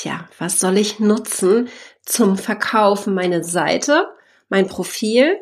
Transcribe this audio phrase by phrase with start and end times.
[0.00, 1.68] Tja, was soll ich nutzen
[2.06, 3.12] zum Verkaufen?
[3.12, 4.08] Meine Seite,
[4.48, 5.36] mein Profil,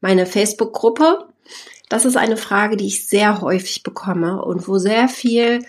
[0.00, 1.26] meine Facebook-Gruppe?
[1.88, 5.66] Das ist eine Frage, die ich sehr häufig bekomme und wo sehr viel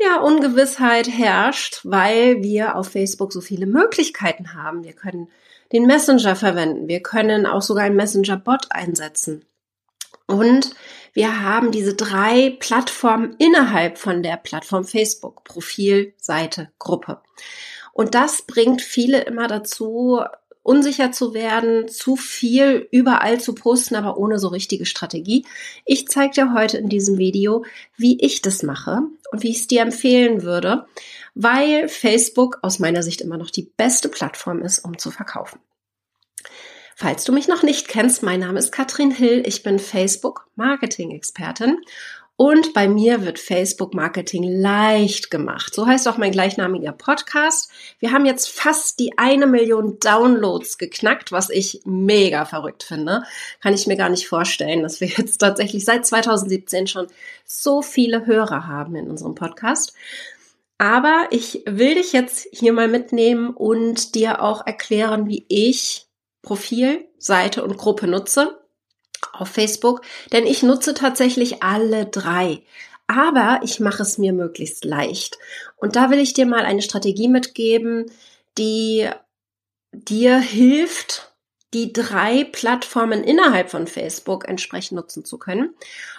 [0.00, 4.82] ja, Ungewissheit herrscht, weil wir auf Facebook so viele Möglichkeiten haben.
[4.82, 5.28] Wir können
[5.70, 6.88] den Messenger verwenden.
[6.88, 9.44] Wir können auch sogar einen Messenger-Bot einsetzen.
[10.26, 10.74] Und
[11.12, 15.44] wir haben diese drei Plattformen innerhalb von der Plattform Facebook.
[15.44, 17.20] Profil, Seite, Gruppe.
[17.92, 20.20] Und das bringt viele immer dazu,
[20.66, 25.46] unsicher zu werden, zu viel überall zu posten, aber ohne so richtige Strategie.
[25.84, 27.64] Ich zeige dir heute in diesem Video,
[27.96, 30.86] wie ich das mache und wie ich es dir empfehlen würde,
[31.34, 35.60] weil Facebook aus meiner Sicht immer noch die beste Plattform ist, um zu verkaufen.
[36.98, 41.10] Falls du mich noch nicht kennst, mein Name ist Katrin Hill, ich bin Facebook Marketing
[41.10, 41.76] Expertin
[42.36, 45.74] und bei mir wird Facebook Marketing leicht gemacht.
[45.74, 47.70] So heißt auch mein gleichnamiger Podcast.
[47.98, 53.24] Wir haben jetzt fast die eine Million Downloads geknackt, was ich mega verrückt finde.
[53.60, 57.08] Kann ich mir gar nicht vorstellen, dass wir jetzt tatsächlich seit 2017 schon
[57.44, 59.92] so viele Hörer haben in unserem Podcast.
[60.78, 66.05] Aber ich will dich jetzt hier mal mitnehmen und dir auch erklären, wie ich
[66.46, 68.60] Profil, Seite und Gruppe nutze
[69.32, 70.02] auf Facebook,
[70.32, 72.62] denn ich nutze tatsächlich alle drei.
[73.08, 75.38] Aber ich mache es mir möglichst leicht.
[75.76, 78.10] Und da will ich dir mal eine Strategie mitgeben,
[78.58, 79.08] die
[79.92, 81.32] dir hilft,
[81.74, 85.74] die drei Plattformen innerhalb von Facebook entsprechend nutzen zu können.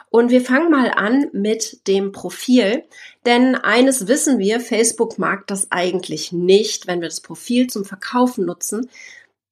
[0.09, 2.83] Und wir fangen mal an mit dem Profil,
[3.25, 8.45] denn eines wissen wir, Facebook mag das eigentlich nicht, wenn wir das Profil zum Verkaufen
[8.45, 8.89] nutzen,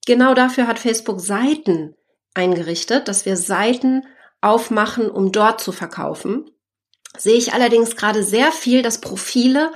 [0.06, 1.96] genau dafür hat Facebook Seiten
[2.34, 4.04] eingerichtet, dass wir Seiten
[4.42, 6.50] aufmachen, um dort zu verkaufen.
[7.18, 9.72] Sehe ich allerdings gerade sehr viel, dass Profile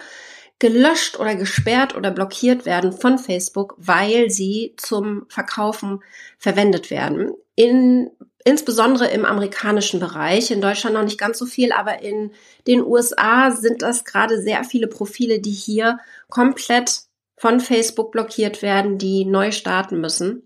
[0.60, 6.04] gelöscht oder gesperrt oder blockiert werden von Facebook, weil sie zum Verkaufen
[6.38, 7.32] verwendet werden.
[7.56, 8.12] In,
[8.44, 12.32] insbesondere im amerikanischen Bereich, in Deutschland noch nicht ganz so viel, aber in
[12.68, 15.98] den USA sind das gerade sehr viele Profile, die hier
[16.28, 17.04] komplett
[17.40, 20.44] von Facebook blockiert werden, die neu starten müssen.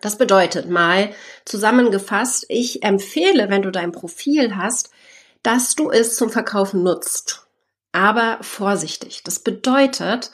[0.00, 1.10] Das bedeutet mal
[1.44, 4.90] zusammengefasst, ich empfehle, wenn du dein Profil hast,
[5.42, 7.46] dass du es zum Verkaufen nutzt.
[7.92, 9.22] Aber vorsichtig.
[9.22, 10.32] Das bedeutet,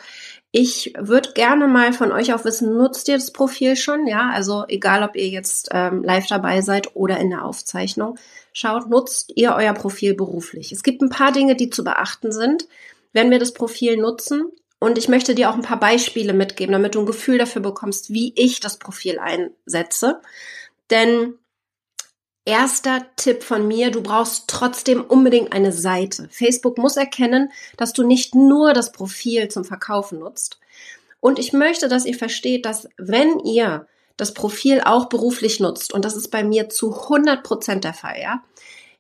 [0.50, 4.06] ich würde gerne mal von euch auch wissen, nutzt ihr das Profil schon?
[4.06, 8.16] Ja, also egal, ob ihr jetzt ähm, live dabei seid oder in der Aufzeichnung.
[8.54, 10.72] Schaut, nutzt ihr euer Profil beruflich?
[10.72, 12.68] Es gibt ein paar Dinge, die zu beachten sind,
[13.12, 14.50] wenn wir das Profil nutzen.
[14.84, 18.12] Und ich möchte dir auch ein paar Beispiele mitgeben, damit du ein Gefühl dafür bekommst,
[18.12, 20.20] wie ich das Profil einsetze.
[20.90, 21.38] Denn
[22.44, 26.28] erster Tipp von mir, du brauchst trotzdem unbedingt eine Seite.
[26.30, 30.60] Facebook muss erkennen, dass du nicht nur das Profil zum Verkaufen nutzt.
[31.18, 33.86] Und ich möchte, dass ihr versteht, dass wenn ihr
[34.18, 38.20] das Profil auch beruflich nutzt, und das ist bei mir zu 100 Prozent der Fall,
[38.20, 38.44] ja,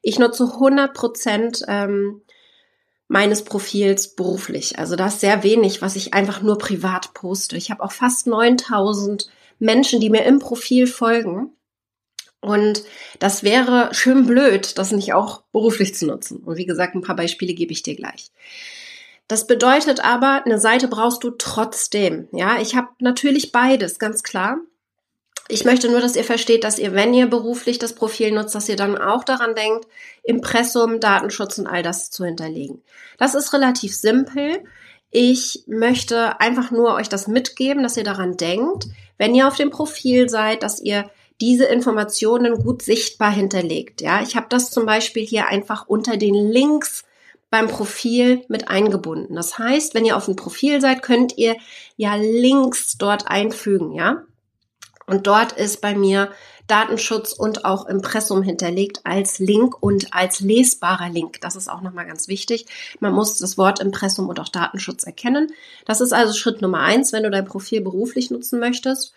[0.00, 2.22] ich nutze 100 Prozent ähm,
[3.08, 4.78] meines Profils beruflich.
[4.78, 7.56] Also das ist sehr wenig, was ich einfach nur privat poste.
[7.56, 11.52] Ich habe auch fast 9000 Menschen, die mir im Profil folgen.
[12.40, 12.84] Und
[13.20, 16.38] das wäre schön blöd, das nicht auch beruflich zu nutzen.
[16.38, 18.30] Und wie gesagt, ein paar Beispiele gebe ich dir gleich.
[19.28, 22.28] Das bedeutet aber, eine Seite brauchst du trotzdem.
[22.32, 24.58] Ja, ich habe natürlich beides, ganz klar.
[25.48, 28.68] Ich möchte nur, dass ihr versteht, dass ihr, wenn ihr beruflich das Profil nutzt, dass
[28.68, 29.86] ihr dann auch daran denkt,
[30.22, 32.82] Impressum, Datenschutz und all das zu hinterlegen.
[33.18, 34.64] Das ist relativ simpel.
[35.10, 38.86] Ich möchte einfach nur euch das mitgeben, dass ihr daran denkt,
[39.18, 41.10] wenn ihr auf dem Profil seid, dass ihr
[41.40, 44.00] diese Informationen gut sichtbar hinterlegt.
[44.00, 47.04] Ja, ich habe das zum Beispiel hier einfach unter den Links
[47.50, 49.34] beim Profil mit eingebunden.
[49.34, 51.56] Das heißt, wenn ihr auf dem Profil seid, könnt ihr
[51.96, 53.92] ja Links dort einfügen.
[53.92, 54.22] Ja,
[55.06, 56.30] und dort ist bei mir
[56.66, 61.40] Datenschutz und auch Impressum hinterlegt als Link und als lesbarer Link.
[61.42, 62.66] Das ist auch nochmal ganz wichtig.
[63.00, 65.52] Man muss das Wort Impressum und auch Datenschutz erkennen.
[65.84, 69.12] Das ist also Schritt Nummer eins, wenn du dein Profil beruflich nutzen möchtest.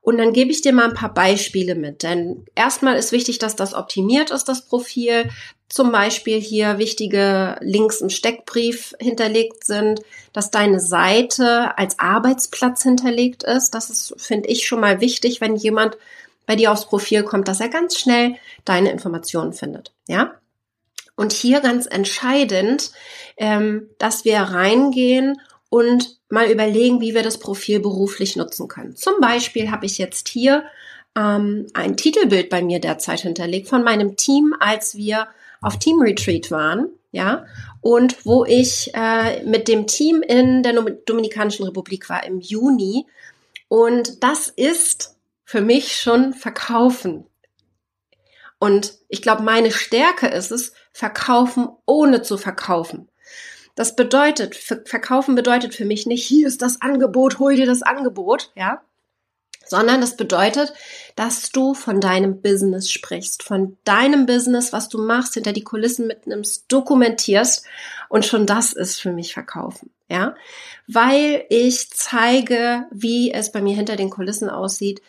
[0.00, 2.02] Und dann gebe ich dir mal ein paar Beispiele mit.
[2.02, 5.28] Denn erstmal ist wichtig, dass das optimiert ist, das Profil.
[5.72, 10.02] Zum Beispiel hier wichtige Links im Steckbrief hinterlegt sind,
[10.34, 13.70] dass deine Seite als Arbeitsplatz hinterlegt ist.
[13.70, 15.96] Das ist, finde ich, schon mal wichtig, wenn jemand
[16.44, 18.34] bei dir aufs Profil kommt, dass er ganz schnell
[18.66, 19.92] deine Informationen findet.
[20.06, 20.34] Ja?
[21.16, 22.92] Und hier ganz entscheidend,
[23.38, 25.40] ähm, dass wir reingehen
[25.70, 28.94] und mal überlegen, wie wir das Profil beruflich nutzen können.
[28.94, 30.64] Zum Beispiel habe ich jetzt hier
[31.16, 35.28] ähm, ein Titelbild bei mir derzeit hinterlegt von meinem Team, als wir
[35.62, 36.88] auf Team Retreat waren.
[37.12, 37.44] ja,
[37.80, 43.06] und wo ich äh, mit dem Team in der Dominikanischen Republik war im Juni.
[43.68, 47.26] Und das ist für mich schon Verkaufen.
[48.58, 53.08] Und ich glaube, meine Stärke ist es, verkaufen ohne zu verkaufen.
[53.74, 58.52] Das bedeutet, verkaufen bedeutet für mich nicht, hier ist das Angebot, hol dir das Angebot,
[58.54, 58.82] ja,
[59.72, 60.74] sondern das bedeutet,
[61.16, 66.06] dass du von deinem Business sprichst, von deinem Business, was du machst, hinter die Kulissen
[66.06, 67.64] mitnimmst, dokumentierst
[68.10, 70.34] und schon das ist für mich Verkaufen, ja,
[70.86, 75.00] weil ich zeige, wie es bei mir hinter den Kulissen aussieht,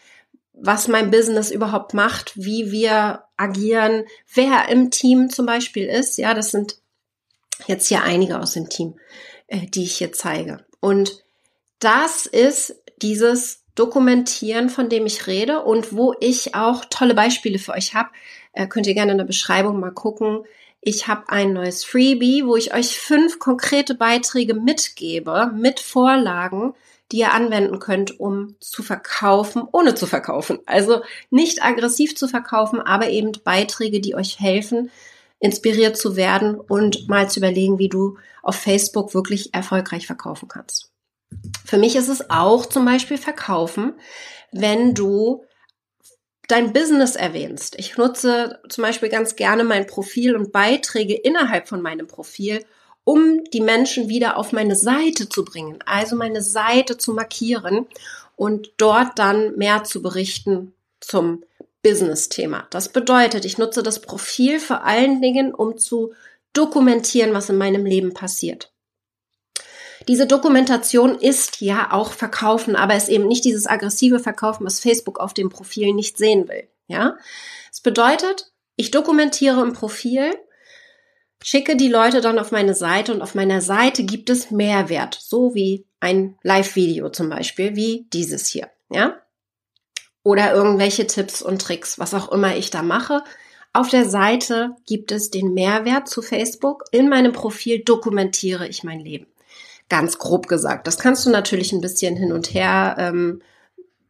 [0.54, 6.34] was mein Business überhaupt macht, wie wir agieren, wer im Team zum Beispiel ist, ja,
[6.34, 6.78] das sind
[7.68, 8.98] jetzt hier einige aus dem Team,
[9.48, 10.64] äh, die ich hier zeige.
[10.80, 11.22] Und
[11.80, 17.74] das ist dieses dokumentieren, von dem ich rede und wo ich auch tolle Beispiele für
[17.74, 18.10] euch habe.
[18.54, 20.44] Äh, könnt ihr gerne in der Beschreibung mal gucken.
[20.82, 26.74] Ich habe ein neues Freebie, wo ich euch fünf konkrete Beiträge mitgebe, mit Vorlagen,
[27.12, 30.60] die ihr anwenden könnt, um zu verkaufen, ohne zu verkaufen.
[30.66, 34.92] Also nicht aggressiv zu verkaufen, aber eben Beiträge, die euch helfen,
[35.40, 40.93] inspiriert zu werden und mal zu überlegen, wie du auf Facebook wirklich erfolgreich verkaufen kannst.
[41.66, 43.94] Für mich ist es auch zum Beispiel Verkaufen,
[44.52, 45.46] wenn du
[46.48, 47.76] dein Business erwähnst.
[47.80, 52.66] Ich nutze zum Beispiel ganz gerne mein Profil und Beiträge innerhalb von meinem Profil,
[53.04, 57.88] um die Menschen wieder auf meine Seite zu bringen, also meine Seite zu markieren
[58.36, 61.44] und dort dann mehr zu berichten zum
[61.82, 62.68] Business-Thema.
[62.70, 66.14] Das bedeutet, ich nutze das Profil vor allen Dingen, um zu
[66.54, 68.73] dokumentieren, was in meinem Leben passiert.
[70.08, 75.20] Diese Dokumentation ist ja auch Verkaufen, aber ist eben nicht dieses aggressive Verkaufen, was Facebook
[75.20, 76.68] auf dem Profil nicht sehen will.
[76.88, 77.18] Ja,
[77.72, 80.34] es bedeutet, ich dokumentiere im Profil,
[81.42, 85.56] schicke die Leute dann auf meine Seite und auf meiner Seite gibt es Mehrwert, so
[85.56, 88.70] wie ein Live-Video zum Beispiel, wie dieses hier.
[88.90, 89.18] Ja,
[90.24, 93.24] oder irgendwelche Tipps und Tricks, was auch immer ich da mache.
[93.74, 96.84] Auf der Seite gibt es den Mehrwert zu Facebook.
[96.92, 99.33] In meinem Profil dokumentiere ich mein Leben
[99.94, 100.88] ganz grob gesagt.
[100.88, 103.44] Das kannst du natürlich ein bisschen hin und her ähm,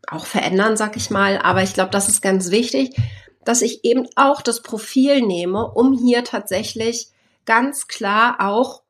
[0.08, 1.38] auch verändern, sag ich mal.
[1.38, 2.96] Aber ich glaube, das ist ganz wichtig,
[3.44, 7.10] dass ich eben auch das Profil nehme, um hier tatsächlich
[7.46, 8.84] ganz klar auch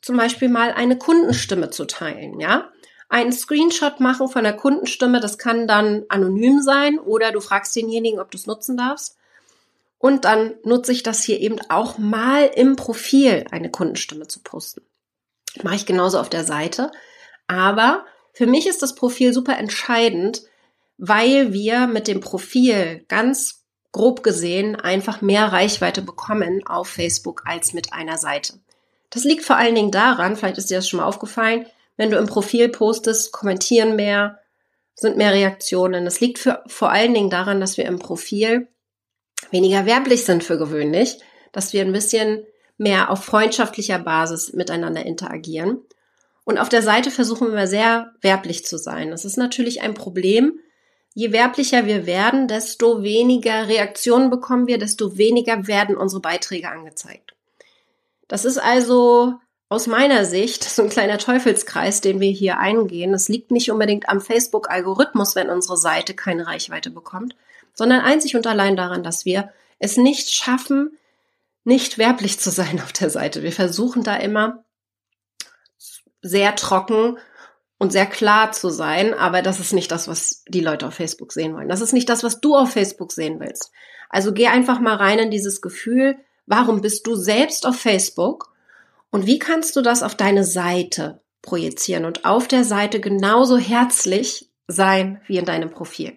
[0.00, 2.72] zum Beispiel mal eine Kundenstimme zu teilen, ja.
[3.08, 8.18] Einen Screenshot machen von der Kundenstimme, das kann dann anonym sein oder du fragst denjenigen,
[8.18, 9.16] ob du es nutzen darfst.
[9.98, 14.82] Und dann nutze ich das hier eben auch mal im Profil, eine Kundenstimme zu posten.
[15.62, 16.90] Mache ich genauso auf der Seite.
[17.46, 20.42] Aber für mich ist das Profil super entscheidend,
[20.96, 27.74] weil wir mit dem Profil ganz grob gesehen einfach mehr Reichweite bekommen auf Facebook als
[27.74, 28.54] mit einer Seite.
[29.10, 31.66] Das liegt vor allen Dingen daran, vielleicht ist dir das schon mal aufgefallen,
[31.98, 34.38] wenn du im Profil postest, kommentieren mehr,
[34.94, 36.06] sind mehr Reaktionen.
[36.06, 38.68] Das liegt für, vor allen Dingen daran, dass wir im Profil
[39.50, 41.18] weniger werblich sind für gewöhnlich,
[41.52, 42.46] dass wir ein bisschen
[42.82, 45.78] mehr auf freundschaftlicher Basis miteinander interagieren.
[46.44, 49.10] Und auf der Seite versuchen wir sehr werblich zu sein.
[49.10, 50.58] Das ist natürlich ein Problem.
[51.14, 57.34] Je werblicher wir werden, desto weniger Reaktionen bekommen wir, desto weniger werden unsere Beiträge angezeigt.
[58.28, 59.34] Das ist also
[59.68, 63.14] aus meiner Sicht so ein kleiner Teufelskreis, den wir hier eingehen.
[63.14, 67.36] Es liegt nicht unbedingt am Facebook-Algorithmus, wenn unsere Seite keine Reichweite bekommt,
[67.74, 70.98] sondern einzig und allein daran, dass wir es nicht schaffen,
[71.64, 73.42] nicht werblich zu sein auf der Seite.
[73.42, 74.64] Wir versuchen da immer
[76.20, 77.18] sehr trocken
[77.78, 81.32] und sehr klar zu sein, aber das ist nicht das, was die Leute auf Facebook
[81.32, 81.68] sehen wollen.
[81.68, 83.72] Das ist nicht das, was du auf Facebook sehen willst.
[84.08, 86.16] Also geh einfach mal rein in dieses Gefühl,
[86.46, 88.52] warum bist du selbst auf Facebook
[89.10, 94.48] und wie kannst du das auf deine Seite projizieren und auf der Seite genauso herzlich
[94.68, 96.16] sein wie in deinem Profil.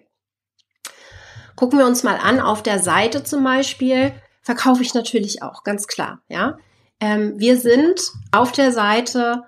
[1.56, 4.12] Gucken wir uns mal an, auf der Seite zum Beispiel,
[4.46, 6.56] verkaufe ich natürlich auch, ganz klar, ja.
[7.00, 9.42] Ähm, wir sind auf der Seite,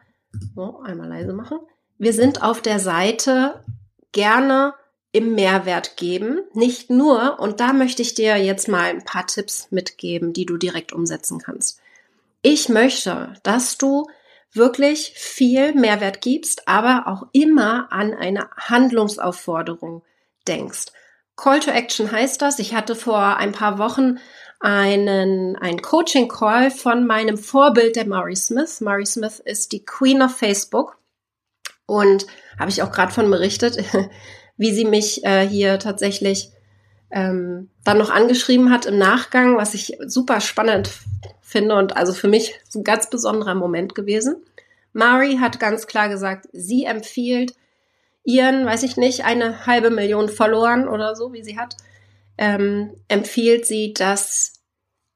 [0.56, 1.60] oh, einmal leise machen,
[1.98, 3.64] wir sind auf der Seite
[4.10, 4.74] gerne
[5.12, 9.68] im Mehrwert geben, nicht nur, und da möchte ich dir jetzt mal ein paar Tipps
[9.70, 11.80] mitgeben, die du direkt umsetzen kannst.
[12.42, 14.08] Ich möchte, dass du
[14.52, 20.02] wirklich viel Mehrwert gibst, aber auch immer an eine Handlungsaufforderung
[20.48, 20.86] denkst.
[21.36, 22.58] Call to Action heißt das.
[22.58, 24.18] Ich hatte vor ein paar Wochen
[24.60, 28.80] einen, einen Coaching-Call von meinem Vorbild, der Murray Smith.
[28.80, 30.98] Murray Smith ist die Queen of Facebook
[31.86, 32.26] und
[32.58, 33.78] habe ich auch gerade von berichtet,
[34.56, 36.50] wie sie mich äh, hier tatsächlich
[37.10, 40.90] ähm, dann noch angeschrieben hat im Nachgang, was ich super spannend
[41.40, 44.44] finde und also für mich ein ganz besonderer Moment gewesen.
[44.92, 47.54] Mari hat ganz klar gesagt, sie empfiehlt
[48.24, 51.76] ihren, weiß ich nicht, eine halbe Million Followern oder so, wie sie hat,
[52.38, 54.54] ähm, empfiehlt sie, dass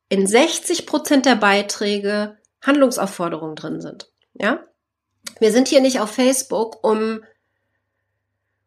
[0.08, 4.10] in 60 Prozent der Beiträge Handlungsaufforderungen drin sind.
[4.34, 4.64] Ja,
[5.40, 7.22] wir sind hier nicht auf Facebook, um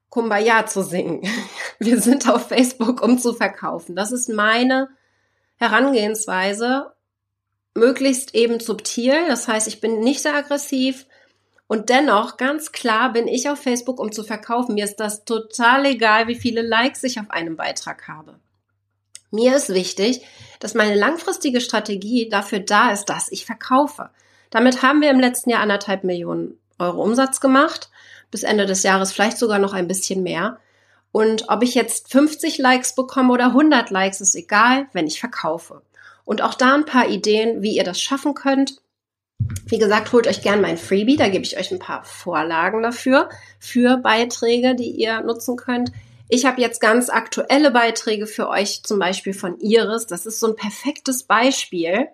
[0.10, 1.22] Kumbaya zu singen.
[1.80, 3.98] Wir sind auf Facebook, um zu verkaufen.
[3.98, 4.88] Das ist meine
[5.58, 6.94] Herangehensweise.
[7.74, 9.28] Möglichst eben subtil.
[9.28, 11.06] Das heißt, ich bin nicht sehr aggressiv.
[11.68, 14.76] Und dennoch, ganz klar, bin ich auf Facebook, um zu verkaufen.
[14.76, 18.40] Mir ist das total egal, wie viele Likes ich auf einem Beitrag habe.
[19.36, 20.22] Mir ist wichtig,
[20.60, 24.10] dass meine langfristige Strategie dafür da ist, dass ich verkaufe.
[24.50, 27.90] Damit haben wir im letzten Jahr anderthalb Millionen Euro Umsatz gemacht
[28.32, 30.60] bis Ende des Jahres vielleicht sogar noch ein bisschen mehr.
[31.12, 35.82] Und ob ich jetzt 50 Likes bekomme oder 100 Likes, ist egal, wenn ich verkaufe.
[36.26, 38.82] Und auch da ein paar Ideen, wie ihr das schaffen könnt.
[39.68, 43.30] Wie gesagt, holt euch gern mein Freebie, da gebe ich euch ein paar Vorlagen dafür,
[43.60, 45.92] für Beiträge, die ihr nutzen könnt.
[46.28, 50.08] Ich habe jetzt ganz aktuelle Beiträge für euch, zum Beispiel von Iris.
[50.08, 52.08] Das ist so ein perfektes Beispiel.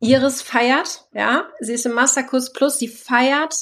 [0.00, 3.54] Iris feiert, ja, sie ist im Masterkurs Plus, sie feiert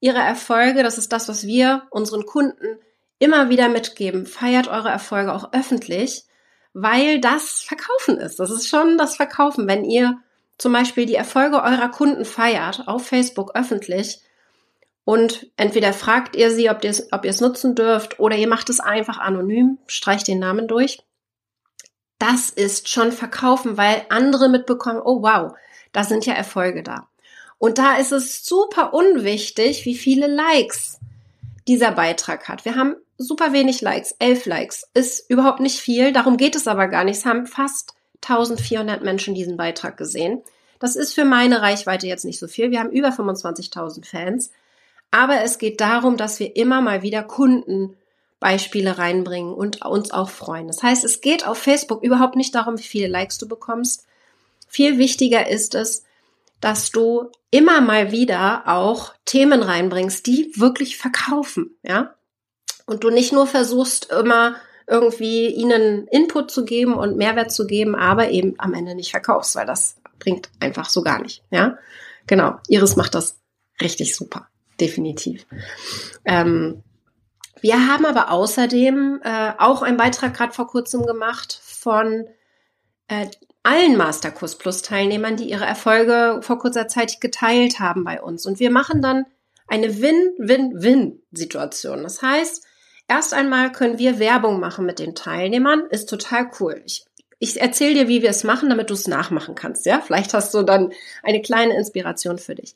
[0.00, 2.78] ihre Erfolge, das ist das, was wir unseren Kunden
[3.18, 4.26] immer wieder mitgeben.
[4.26, 6.24] Feiert eure Erfolge auch öffentlich,
[6.72, 8.40] weil das Verkaufen ist.
[8.40, 9.68] Das ist schon das Verkaufen.
[9.68, 10.18] Wenn ihr
[10.58, 14.20] zum Beispiel die Erfolge eurer Kunden feiert auf Facebook öffentlich
[15.04, 18.80] und entweder fragt ihr sie, ob ihr es, ob nutzen dürft oder ihr macht es
[18.80, 21.02] einfach anonym, streicht den Namen durch.
[22.18, 25.54] Das ist schon Verkaufen, weil andere mitbekommen, oh wow,
[25.92, 27.08] da sind ja Erfolge da.
[27.58, 30.98] Und da ist es super unwichtig, wie viele Likes
[31.66, 32.64] dieser Beitrag hat.
[32.64, 36.12] Wir haben super wenig Likes, elf Likes, ist überhaupt nicht viel.
[36.12, 37.18] Darum geht es aber gar nicht.
[37.18, 40.42] Es haben fast 1400 Menschen diesen Beitrag gesehen.
[40.78, 42.70] Das ist für meine Reichweite jetzt nicht so viel.
[42.70, 44.50] Wir haben über 25.000 Fans.
[45.12, 50.66] Aber es geht darum, dass wir immer mal wieder Kundenbeispiele reinbringen und uns auch freuen.
[50.66, 54.06] Das heißt, es geht auf Facebook überhaupt nicht darum, wie viele Likes du bekommst.
[54.66, 56.02] Viel wichtiger ist es,
[56.60, 62.14] dass du immer mal wieder auch Themen reinbringst, die wirklich verkaufen, ja?
[62.86, 67.94] Und du nicht nur versuchst, immer irgendwie ihnen Input zu geben und Mehrwert zu geben,
[67.94, 71.76] aber eben am Ende nicht verkaufst, weil das bringt einfach so gar nicht, ja?
[72.26, 72.54] Genau.
[72.68, 73.36] Iris macht das
[73.80, 74.48] richtig super.
[74.80, 75.46] Definitiv.
[76.24, 76.82] Ähm,
[77.60, 82.26] wir haben aber außerdem äh, auch einen Beitrag gerade vor kurzem gemacht von
[83.08, 83.26] äh,
[83.62, 88.46] allen Masterkurs Plus Teilnehmern, die ihre Erfolge vor kurzer Zeit geteilt haben bei uns.
[88.46, 89.26] Und wir machen dann
[89.68, 92.02] eine Win-Win-Win-Situation.
[92.02, 92.66] Das heißt,
[93.06, 95.86] erst einmal können wir Werbung machen mit den Teilnehmern.
[95.90, 96.82] Ist total cool.
[96.84, 97.04] Ich,
[97.38, 99.86] ich erzähle dir, wie wir es machen, damit du es nachmachen kannst.
[99.86, 102.74] Ja, vielleicht hast du dann eine kleine Inspiration für dich.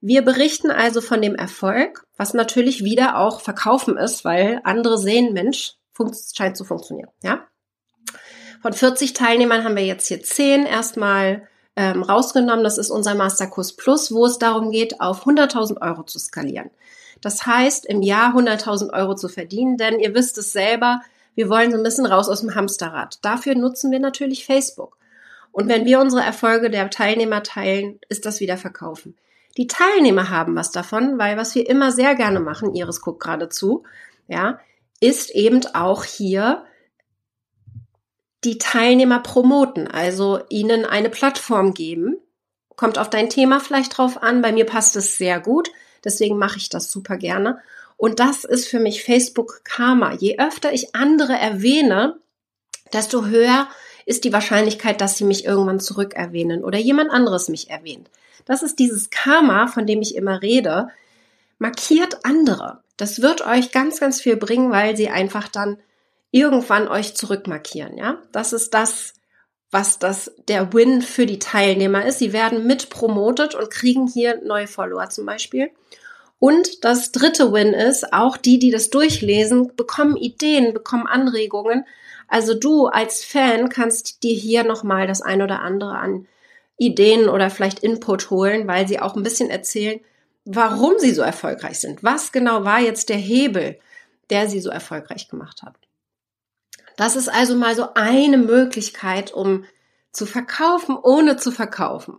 [0.00, 5.32] Wir berichten also von dem Erfolg, was natürlich wieder auch Verkaufen ist, weil andere sehen,
[5.32, 5.74] Mensch,
[6.34, 7.10] scheint zu funktionieren.
[7.22, 7.46] Ja,
[8.60, 12.62] von 40 Teilnehmern haben wir jetzt hier 10 erstmal ähm, rausgenommen.
[12.62, 16.70] Das ist unser Masterkurs Plus, wo es darum geht, auf 100.000 Euro zu skalieren.
[17.22, 21.00] Das heißt, im Jahr 100.000 Euro zu verdienen, denn ihr wisst es selber,
[21.34, 23.18] wir wollen so ein bisschen raus aus dem Hamsterrad.
[23.22, 24.98] Dafür nutzen wir natürlich Facebook.
[25.52, 29.16] Und wenn wir unsere Erfolge der Teilnehmer teilen, ist das wieder verkaufen.
[29.56, 33.48] Die Teilnehmer haben was davon, weil was wir immer sehr gerne machen, Iris guckt gerade
[33.48, 33.82] zu,
[34.28, 34.60] ja,
[35.00, 36.64] ist eben auch hier
[38.44, 42.16] die Teilnehmer promoten, also ihnen eine Plattform geben.
[42.76, 44.40] Kommt auf dein Thema vielleicht drauf an.
[44.40, 45.70] Bei mir passt es sehr gut.
[46.04, 47.58] Deswegen mache ich das super gerne.
[47.98, 50.14] Und das ist für mich Facebook Karma.
[50.14, 52.18] Je öfter ich andere erwähne,
[52.94, 53.68] desto höher
[54.06, 58.08] ist die Wahrscheinlichkeit, dass sie mich irgendwann zurück erwähnen oder jemand anderes mich erwähnt.
[58.44, 60.88] Das ist dieses Karma, von dem ich immer rede.
[61.58, 62.80] Markiert andere.
[62.96, 65.78] Das wird euch ganz, ganz viel bringen, weil sie einfach dann
[66.30, 68.18] irgendwann euch zurückmarkieren, ja?
[68.32, 69.14] Das ist das,
[69.70, 72.18] was das der Win für die Teilnehmer ist.
[72.18, 75.70] Sie werden mit promotet und kriegen hier neue Follower zum Beispiel.
[76.38, 81.84] Und das dritte Win ist, auch die, die das durchlesen, bekommen Ideen, bekommen Anregungen.
[82.28, 86.26] Also du als Fan kannst dir hier nochmal das ein oder andere an
[86.80, 90.00] Ideen oder vielleicht Input holen, weil sie auch ein bisschen erzählen,
[90.46, 92.02] warum sie so erfolgreich sind.
[92.02, 93.78] Was genau war jetzt der Hebel,
[94.30, 95.74] der sie so erfolgreich gemacht hat?
[96.96, 99.64] Das ist also mal so eine Möglichkeit, um
[100.12, 102.18] zu verkaufen, ohne zu verkaufen.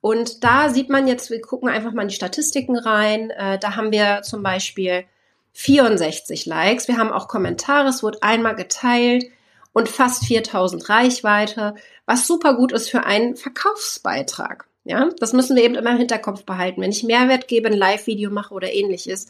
[0.00, 3.30] Und da sieht man jetzt, wir gucken einfach mal in die Statistiken rein.
[3.30, 5.04] Äh, da haben wir zum Beispiel
[5.52, 6.88] 64 Likes.
[6.88, 9.26] Wir haben auch Kommentare, es wurde einmal geteilt.
[9.72, 11.74] Und fast 4000 Reichweite,
[12.06, 14.66] was super gut ist für einen Verkaufsbeitrag.
[14.84, 16.80] Ja, das müssen wir eben immer im Hinterkopf behalten.
[16.80, 19.26] Wenn ich Mehrwert gebe, ein Live-Video mache oder ähnliches,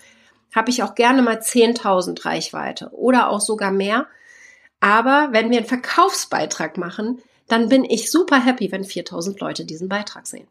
[0.54, 4.06] habe ich auch gerne mal 10.000 Reichweite oder auch sogar mehr.
[4.80, 9.88] Aber wenn wir einen Verkaufsbeitrag machen, dann bin ich super happy, wenn 4000 Leute diesen
[9.88, 10.46] Beitrag sehen.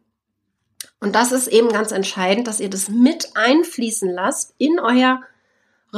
[1.00, 5.22] Und das ist eben ganz entscheidend, dass ihr das mit einfließen lasst in eure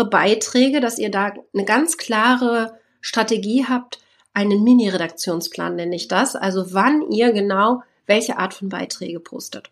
[0.09, 3.99] Beiträge, dass ihr da eine ganz klare Strategie habt,
[4.33, 9.69] einen Mini-Redaktionsplan nenne ich das, also wann ihr genau welche Art von Beiträge postet.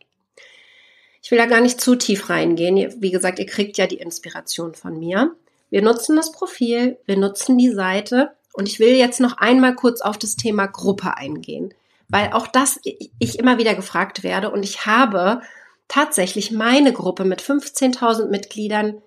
[1.21, 2.93] Ich will da gar nicht zu tief reingehen.
[3.01, 5.35] Wie gesagt, ihr kriegt ja die Inspiration von mir.
[5.69, 10.01] Wir nutzen das Profil, wir nutzen die Seite und ich will jetzt noch einmal kurz
[10.01, 11.73] auf das Thema Gruppe eingehen,
[12.07, 15.41] weil auch das ich immer wieder gefragt werde und ich habe
[15.87, 19.01] tatsächlich meine Gruppe mit 15.000 Mitgliedern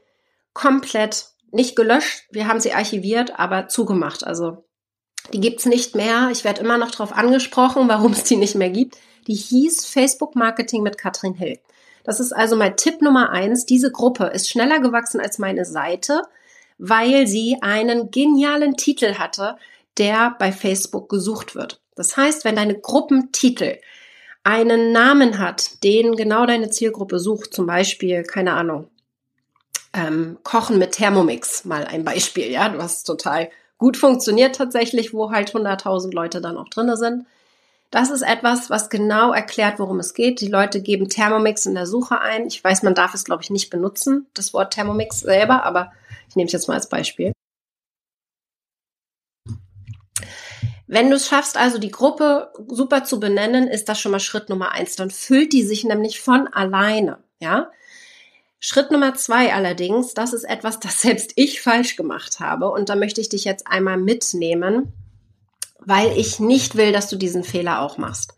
[0.53, 2.25] komplett nicht gelöscht.
[2.31, 4.27] Wir haben sie archiviert, aber zugemacht.
[4.27, 4.65] Also
[5.33, 6.29] die gibt's nicht mehr.
[6.33, 8.99] Ich werde immer noch darauf angesprochen, warum es die nicht mehr gibt.
[9.27, 11.59] Die hieß Facebook Marketing mit Katrin Hill.
[12.05, 13.67] Das ist also mein Tipp Nummer eins.
[13.67, 16.23] Diese Gruppe ist schneller gewachsen als meine Seite,
[16.79, 19.57] weil sie einen genialen Titel hatte,
[19.99, 21.83] der bei Facebook gesucht wird.
[21.95, 23.77] Das heißt, wenn deine Gruppentitel
[24.43, 28.89] einen Namen hat, den genau deine Zielgruppe sucht, zum Beispiel, keine Ahnung,
[29.93, 35.53] ähm, Kochen mit Thermomix, mal ein Beispiel, ja, was total gut funktioniert tatsächlich, wo halt
[35.53, 37.27] 100.000 Leute dann auch drinne sind.
[37.91, 40.41] Das ist etwas, was genau erklärt, worum es geht.
[40.41, 42.47] Die Leute geben Thermomix in der Suche ein.
[42.47, 45.93] Ich weiß, man darf es, glaube ich, nicht benutzen, das Wort Thermomix selber, aber
[46.29, 47.33] ich nehme es jetzt mal als Beispiel.
[50.87, 54.49] Wenn du es schaffst, also die Gruppe super zu benennen, ist das schon mal Schritt
[54.49, 54.97] Nummer eins.
[54.97, 57.71] Dann füllt die sich nämlich von alleine, ja.
[58.63, 62.71] Schritt Nummer zwei allerdings, das ist etwas, das selbst ich falsch gemacht habe.
[62.71, 64.93] Und da möchte ich dich jetzt einmal mitnehmen,
[65.81, 68.35] weil ich nicht will, dass du diesen Fehler auch machst.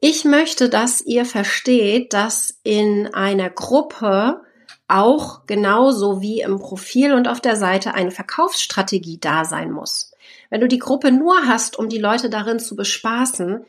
[0.00, 4.42] Ich möchte, dass ihr versteht, dass in einer Gruppe
[4.86, 10.12] auch genauso wie im Profil und auf der Seite eine Verkaufsstrategie da sein muss.
[10.50, 13.64] Wenn du die Gruppe nur hast, um die Leute darin zu bespaßen,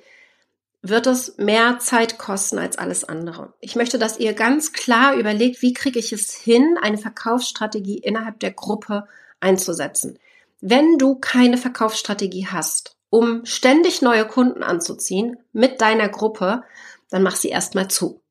[0.81, 3.53] wird es mehr Zeit kosten als alles andere.
[3.59, 8.39] Ich möchte, dass ihr ganz klar überlegt, wie kriege ich es hin, eine Verkaufsstrategie innerhalb
[8.39, 9.05] der Gruppe
[9.41, 10.19] einzusetzen.
[10.61, 16.63] Wenn du keine Verkaufsstrategie hast, um ständig neue Kunden anzuziehen mit deiner Gruppe,
[17.09, 18.21] dann mach sie erstmal zu.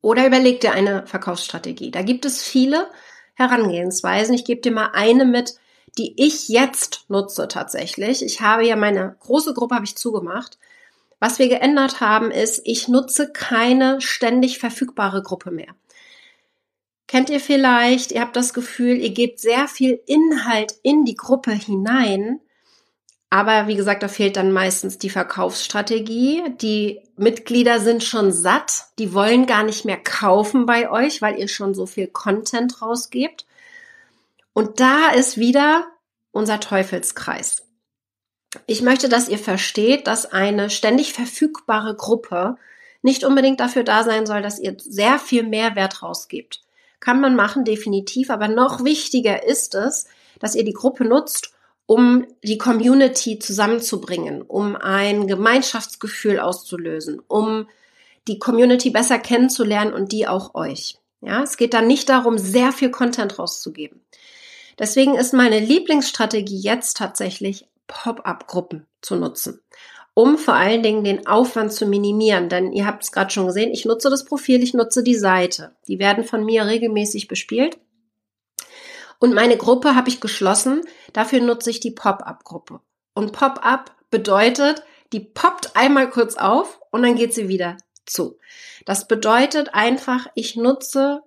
[0.00, 1.90] Oder überleg dir eine Verkaufsstrategie.
[1.90, 2.88] Da gibt es viele
[3.34, 4.34] Herangehensweisen.
[4.34, 5.54] Ich gebe dir mal eine mit,
[5.98, 8.24] die ich jetzt nutze tatsächlich.
[8.24, 10.58] Ich habe ja meine große Gruppe habe ich zugemacht
[11.24, 15.74] was wir geändert haben, ist, ich nutze keine ständig verfügbare Gruppe mehr.
[17.06, 21.52] Kennt ihr vielleicht, ihr habt das Gefühl, ihr gebt sehr viel Inhalt in die Gruppe
[21.52, 22.40] hinein,
[23.30, 26.42] aber wie gesagt, da fehlt dann meistens die Verkaufsstrategie.
[26.60, 31.48] Die Mitglieder sind schon satt, die wollen gar nicht mehr kaufen bei euch, weil ihr
[31.48, 33.46] schon so viel Content rausgebt.
[34.52, 35.86] Und da ist wieder
[36.32, 37.64] unser Teufelskreis.
[38.66, 42.56] Ich möchte, dass ihr versteht, dass eine ständig verfügbare Gruppe
[43.02, 46.62] nicht unbedingt dafür da sein soll, dass ihr sehr viel Mehrwert rausgebt.
[47.00, 50.06] Kann man machen, definitiv, aber noch wichtiger ist es,
[50.38, 51.52] dass ihr die Gruppe nutzt,
[51.86, 57.68] um die Community zusammenzubringen, um ein Gemeinschaftsgefühl auszulösen, um
[58.26, 60.96] die Community besser kennenzulernen und die auch euch.
[61.20, 64.00] Ja, es geht dann nicht darum, sehr viel Content rauszugeben.
[64.78, 69.60] Deswegen ist meine Lieblingsstrategie jetzt tatsächlich Pop-up-Gruppen zu nutzen,
[70.14, 72.48] um vor allen Dingen den Aufwand zu minimieren.
[72.48, 75.74] Denn ihr habt es gerade schon gesehen, ich nutze das Profil, ich nutze die Seite.
[75.88, 77.78] Die werden von mir regelmäßig bespielt.
[79.18, 80.82] Und meine Gruppe habe ich geschlossen.
[81.12, 82.80] Dafür nutze ich die Pop-up-Gruppe.
[83.14, 88.38] Und Pop-up bedeutet, die poppt einmal kurz auf und dann geht sie wieder zu.
[88.84, 91.22] Das bedeutet einfach, ich nutze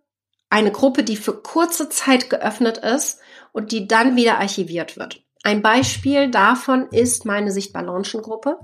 [0.50, 3.20] eine Gruppe, die für kurze Zeit geöffnet ist
[3.52, 5.24] und die dann wieder archiviert wird.
[5.48, 8.60] Ein Beispiel davon ist meine Sichtbar Launchen Gruppe.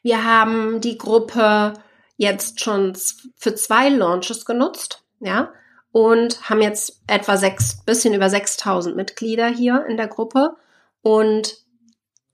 [0.00, 1.72] Wir haben die Gruppe
[2.16, 2.96] jetzt schon
[3.34, 5.52] für zwei Launches genutzt, ja,
[5.90, 10.54] und haben jetzt etwa sechs, bisschen über 6000 Mitglieder hier in der Gruppe
[11.02, 11.56] und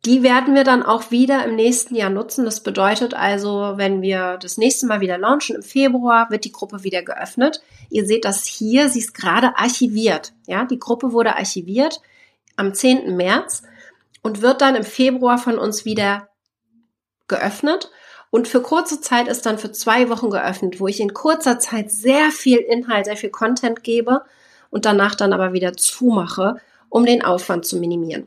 [0.05, 2.45] die werden wir dann auch wieder im nächsten Jahr nutzen.
[2.45, 6.85] Das bedeutet also, wenn wir das nächste Mal wieder launchen im Februar, wird die Gruppe
[6.85, 7.63] wieder geöffnet.
[7.89, 10.35] Ihr seht das hier, sie ist gerade archiviert.
[10.47, 12.03] Ja, die Gruppe wurde archiviert
[12.57, 13.17] am 10.
[13.17, 13.63] März
[14.23, 16.29] und wird dann im Februar von uns wieder
[17.29, 17.91] geöffnet.
[18.31, 21.91] Und für kurze Zeit ist dann für zwei Wochen geöffnet, wo ich in kurzer Zeit
[21.91, 24.23] sehr viel Inhalt, sehr viel Content gebe
[24.71, 26.57] und danach dann aber wieder zumache,
[26.89, 28.27] um den Aufwand zu minimieren.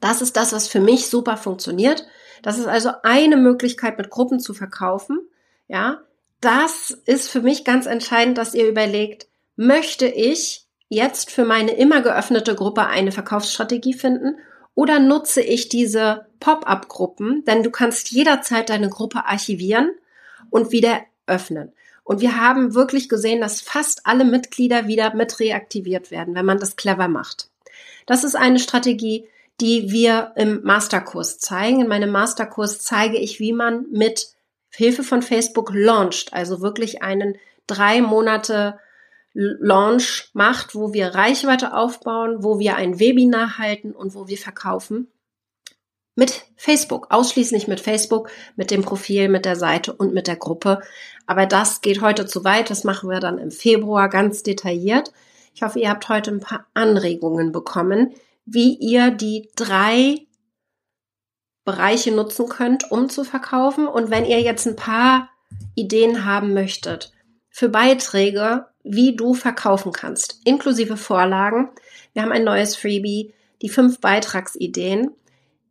[0.00, 2.06] Das ist das, was für mich super funktioniert.
[2.42, 5.20] Das ist also eine Möglichkeit, mit Gruppen zu verkaufen.
[5.66, 6.02] Ja,
[6.40, 12.00] das ist für mich ganz entscheidend, dass ihr überlegt, möchte ich jetzt für meine immer
[12.00, 14.38] geöffnete Gruppe eine Verkaufsstrategie finden
[14.74, 19.90] oder nutze ich diese Pop-up-Gruppen, denn du kannst jederzeit deine Gruppe archivieren
[20.50, 21.72] und wieder öffnen.
[22.04, 26.58] Und wir haben wirklich gesehen, dass fast alle Mitglieder wieder mit reaktiviert werden, wenn man
[26.58, 27.48] das clever macht.
[28.06, 29.26] Das ist eine Strategie,
[29.60, 31.80] die wir im Masterkurs zeigen.
[31.80, 34.28] In meinem Masterkurs zeige ich, wie man mit
[34.70, 38.78] Hilfe von Facebook launcht, also wirklich einen drei Monate
[39.38, 45.08] Launch macht, wo wir Reichweite aufbauen, wo wir ein Webinar halten und wo wir verkaufen.
[46.14, 50.80] Mit Facebook, ausschließlich mit Facebook, mit dem Profil, mit der Seite und mit der Gruppe.
[51.26, 52.70] Aber das geht heute zu weit.
[52.70, 55.12] Das machen wir dann im Februar ganz detailliert.
[55.54, 58.14] Ich hoffe, ihr habt heute ein paar Anregungen bekommen,
[58.46, 60.26] wie ihr die drei
[61.66, 63.86] Bereiche nutzen könnt, um zu verkaufen.
[63.86, 65.28] Und wenn ihr jetzt ein paar
[65.74, 67.12] Ideen haben möchtet
[67.50, 71.70] für Beiträge, wie du verkaufen kannst, inklusive Vorlagen.
[72.12, 75.10] Wir haben ein neues Freebie, die fünf Beitragsideen.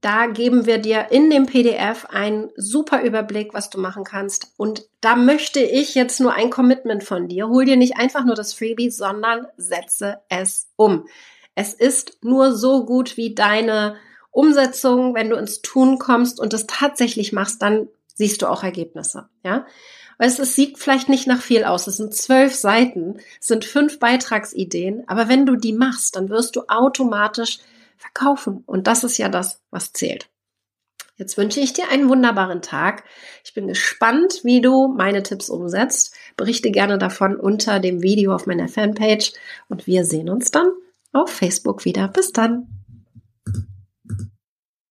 [0.01, 4.51] Da geben wir dir in dem PDF einen super Überblick, was du machen kannst.
[4.57, 7.47] Und da möchte ich jetzt nur ein Commitment von dir.
[7.47, 11.07] Hol dir nicht einfach nur das Freebie, sondern setze es um.
[11.55, 13.95] Es ist nur so gut wie deine
[14.29, 15.15] Umsetzung.
[15.15, 19.29] Wenn du ins Tun kommst und es tatsächlich machst, dann siehst du auch Ergebnisse.
[19.43, 19.65] Ja?
[20.17, 21.87] Weißt, es sieht vielleicht nicht nach viel aus.
[21.87, 26.55] Es sind zwölf Seiten, es sind fünf Beitragsideen, aber wenn du die machst, dann wirst
[26.55, 27.59] du automatisch
[27.97, 28.63] verkaufen.
[28.65, 30.29] Und das ist ja das, was zählt.
[31.17, 33.05] Jetzt wünsche ich dir einen wunderbaren Tag.
[33.43, 36.13] Ich bin gespannt, wie du meine Tipps umsetzt.
[36.35, 39.31] Berichte gerne davon unter dem Video auf meiner Fanpage
[39.69, 40.67] und wir sehen uns dann
[41.13, 42.09] auf Facebook wieder.
[42.09, 42.74] Bis dann.